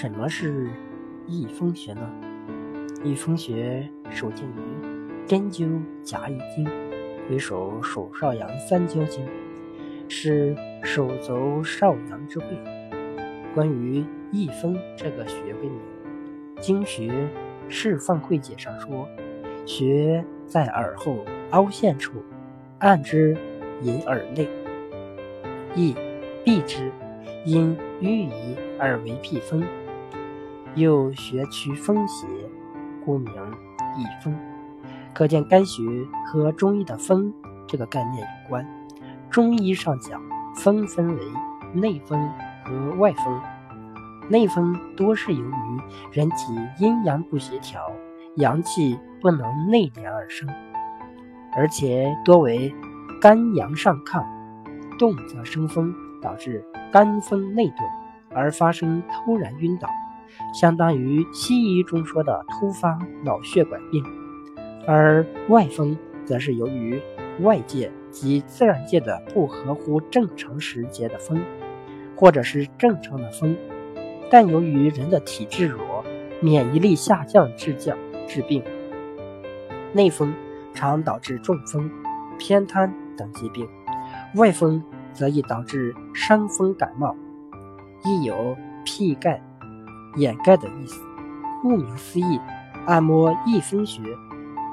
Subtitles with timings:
[0.00, 0.70] 什么是
[1.26, 2.10] 易风穴呢？
[3.04, 6.66] 易风穴首见于针灸甲乙经，
[7.28, 9.22] 回首手少阳三焦经，
[10.08, 12.46] 是手足少阳之会。
[13.54, 14.02] 关于
[14.32, 15.78] 易风这个穴位名，
[16.62, 17.28] 经学
[17.68, 19.06] 释放会解上说，
[19.66, 21.18] 穴在耳后
[21.50, 22.12] 凹陷处，
[22.78, 23.36] 按之
[23.82, 24.48] 引耳内，
[25.76, 25.94] 易
[26.42, 26.90] 闭之，
[27.44, 29.62] 因淤以而为辟风。
[30.74, 32.26] 又学取风邪，
[33.04, 33.32] 故名
[33.96, 34.36] 易风。
[35.12, 35.82] 可见该学
[36.26, 37.34] 和中医的“风”
[37.66, 38.66] 这个概念有关。
[39.28, 40.22] 中医上讲，
[40.54, 41.22] 风分为
[41.72, 42.30] 内风
[42.64, 43.40] 和外风。
[44.28, 45.80] 内风多是由于
[46.12, 47.90] 人体阴阳不协调，
[48.36, 50.48] 阳气不能内敛而生，
[51.52, 52.72] 而且多为
[53.20, 54.24] 肝阳上亢，
[54.98, 55.92] 动则生风，
[56.22, 57.78] 导致肝风内动
[58.32, 59.88] 而发生突然晕倒。
[60.52, 64.04] 相当于西医中说的突发脑血管病，
[64.86, 67.00] 而外风则是由于
[67.40, 71.40] 外界及自然界的不合乎正常时节的风，
[72.16, 73.56] 或者是正常的风，
[74.30, 76.04] 但由于人的体质弱，
[76.40, 78.62] 免疫力下降致降致病。
[79.92, 80.34] 内风
[80.72, 81.90] 常导致中风、
[82.38, 83.68] 偏瘫等疾病，
[84.34, 87.16] 外风则易导致伤风感冒，
[88.04, 89.42] 亦有辟盖。
[90.16, 91.00] 掩盖的意思。
[91.62, 92.40] 顾名思义，
[92.86, 94.00] 按摩易风穴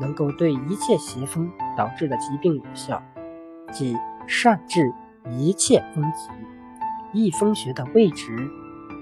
[0.00, 3.02] 能够对一切邪风导致的疾病有效，
[3.70, 4.92] 即善治
[5.28, 6.30] 一切风疾。
[7.12, 8.50] 易风穴的位置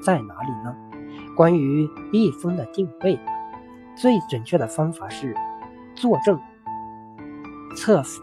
[0.02, 0.74] 在哪里呢？
[1.36, 3.16] 关于易风的定位，
[3.94, 5.36] 最准确的方法是
[5.94, 6.40] 坐正、
[7.76, 8.20] 侧俯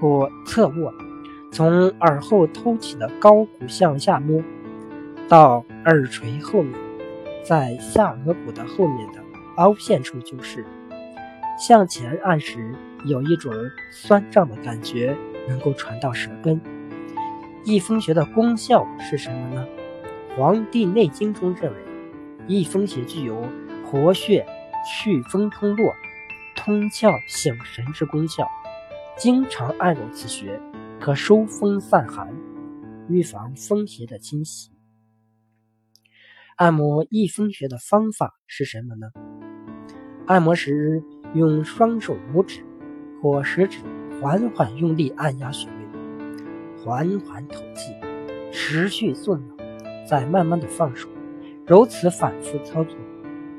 [0.00, 0.94] 或侧卧，
[1.50, 4.40] 从耳后凸起的高骨向下摸，
[5.28, 6.85] 到耳垂后面。
[7.48, 9.22] 在下颌骨的后面的
[9.56, 10.66] 凹陷处就是。
[11.56, 13.52] 向前按时，有一种
[13.92, 15.16] 酸胀的感觉，
[15.48, 16.60] 能够传到舌根。
[17.64, 19.66] 易风穴的功效是什么呢？
[20.36, 21.78] 《黄帝内经》中认为，
[22.48, 23.42] 易风穴具有
[23.84, 24.44] 活血、
[24.84, 25.94] 祛风通络、
[26.56, 28.46] 通窍醒神之功效。
[29.16, 30.60] 经常按揉此穴，
[31.00, 32.28] 可收风散寒，
[33.08, 34.75] 预防风邪的侵袭。
[36.56, 39.08] 按摩易风穴的方法是什么呢？
[40.24, 41.02] 按摩时
[41.34, 42.64] 用双手拇指
[43.20, 43.80] 或食指
[44.22, 47.92] 缓缓用力按压穴位，缓缓吐气，
[48.50, 49.54] 持续送脑，
[50.08, 51.10] 再慢慢的放手，
[51.66, 52.96] 如此反复操作，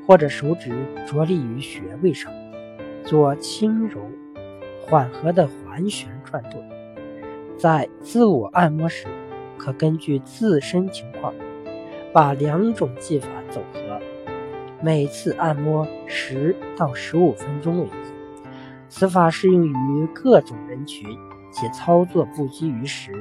[0.04, 0.72] 或者手指
[1.06, 2.32] 着力于穴位上，
[3.04, 4.00] 做轻柔、
[4.80, 6.60] 缓和的环旋转动。
[7.56, 9.06] 在自我按摩时，
[9.56, 11.32] 可根据自身情况。
[12.12, 14.00] 把两种技法组合，
[14.82, 17.90] 每次按摩十到十五分钟为宜。
[18.88, 21.06] 此法适用于各种人群，
[21.52, 23.12] 且操作不拘于时。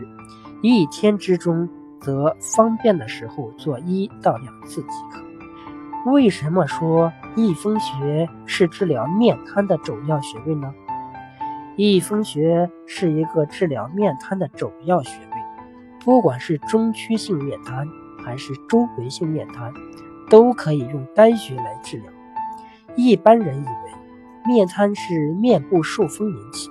[0.61, 1.67] 一天之中，
[1.99, 6.11] 则方便的时候做一到两次即可。
[6.11, 10.73] 为什么说易风穴是治疗面瘫的主要穴位呢？
[11.75, 15.37] 易风穴是一个治疗面瘫的主要穴位，
[16.05, 17.85] 不管是中区性面瘫。
[18.27, 19.73] 还是周围性面瘫，
[20.29, 22.11] 都可以用该穴来治疗。
[22.97, 23.91] 一般人以为
[24.45, 26.69] 面瘫是面部受风引起，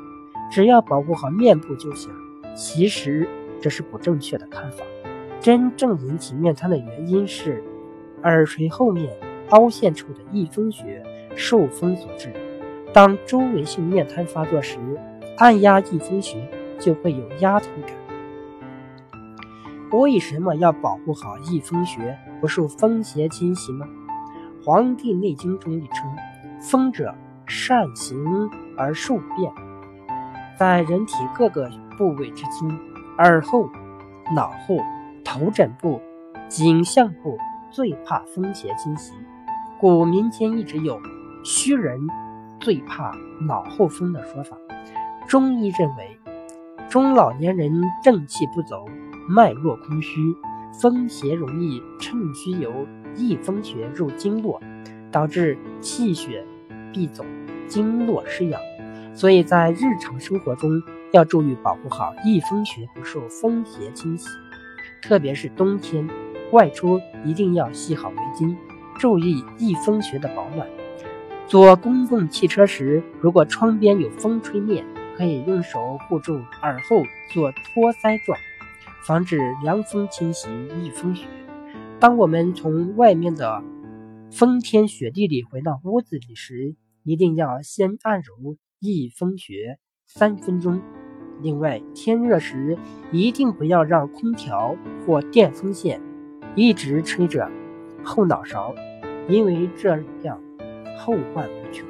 [0.51, 2.13] 只要保护好面部就行。
[2.55, 3.27] 其实
[3.59, 4.85] 这是不正确的看法。
[5.41, 7.65] 真正引起面瘫的原因是
[8.23, 9.11] 耳垂后面
[9.49, 11.03] 凹陷处的翳风穴
[11.35, 12.31] 受风所致。
[12.93, 14.77] 当周围性面瘫发作时，
[15.39, 16.37] 按压翳风穴
[16.79, 17.93] 就会有压痛感。
[19.93, 23.87] 为什么要保护好易风穴不受风邪侵袭呢？
[24.65, 26.11] 《黄帝内经》中亦称
[26.61, 27.15] ：“风者，
[27.47, 29.53] 善行而受变。”
[30.59, 32.69] 在人体各个部位之中，
[33.19, 33.71] 耳后、
[34.35, 34.77] 脑后、
[35.25, 36.01] 头枕部、
[36.49, 37.39] 颈项部
[37.71, 39.13] 最怕风邪侵袭，
[39.79, 41.01] 故民间一直有
[41.45, 42.01] “虚人
[42.59, 43.13] 最怕
[43.47, 44.57] 脑后风”的说法。
[45.29, 46.19] 中医认为，
[46.89, 48.85] 中老年人正气不走。
[49.29, 50.35] 脉络空虚，
[50.81, 52.87] 风邪容易趁虚由
[53.17, 54.61] 易风穴入经络，
[55.11, 56.45] 导致气血
[56.93, 57.25] 闭走，
[57.67, 58.61] 经络失养。
[59.15, 60.71] 所以在日常生活中
[61.13, 64.29] 要注意保护好易风穴不受风邪侵袭，
[65.03, 66.09] 特别是冬天
[66.53, 68.55] 外出一定要系好围巾，
[68.99, 70.67] 注意易风穴的保暖。
[71.49, 74.85] 坐公共汽车时，如果窗边有风吹面，
[75.17, 77.03] 可以用手护住耳后
[77.33, 78.39] 做托腮状。
[79.05, 80.49] 防止凉风侵袭
[80.81, 81.27] 易风穴。
[81.99, 83.63] 当我们从外面的
[84.31, 90.81] 风天雪地里回到屋子里时，一定要先按揉易风穴三分钟。
[91.41, 92.79] 另外，天热时
[93.13, 94.77] 一定不要让空调
[95.07, 96.01] 或电风扇
[96.55, 97.51] 一直吹着
[98.03, 98.75] 后脑勺，
[99.29, 100.41] 因为这样
[100.99, 101.87] 后患无穷。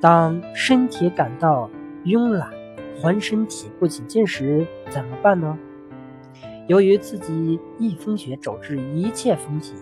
[0.00, 1.70] 当身体感到
[2.04, 2.50] 慵懒、
[3.00, 5.56] 浑身提不起劲时，怎么办呢？
[6.66, 9.74] 由于自己易风穴主治一切风疾，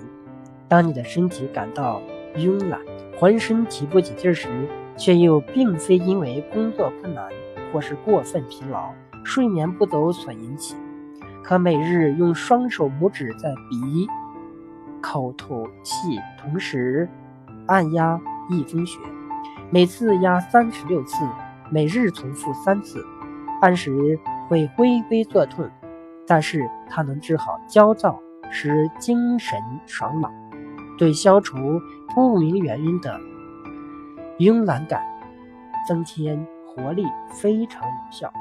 [0.69, 2.03] 当你的身体感到
[2.37, 2.81] 慵懒、
[3.19, 4.49] 浑身提不起劲时，
[4.97, 7.29] 却又并非因为工作困难
[7.73, 8.93] 或是过分疲劳、
[9.25, 10.77] 睡眠不足所引起，
[11.43, 14.07] 可每日用双手拇指在鼻、
[15.01, 17.09] 口吐气，同时
[17.67, 18.21] 按压
[18.51, 18.99] 易风穴，
[19.71, 21.25] 每次压三十六次，
[21.75, 23.05] 每日重复三次。
[23.61, 24.17] 按时
[24.49, 25.69] 会微微作痛，
[26.25, 28.17] 但是它能治好焦躁，
[28.49, 30.33] 使精神爽朗，
[30.97, 31.57] 对消除
[32.15, 33.19] 不明原因的。
[34.39, 35.03] 慵懒感，
[35.89, 38.33] 增添活力，非常有效。